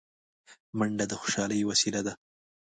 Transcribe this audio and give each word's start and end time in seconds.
منډه 0.77 1.05
د 1.07 1.13
خوشحالۍ 1.21 1.59
وسیله 1.69 2.01
ده 2.07 2.13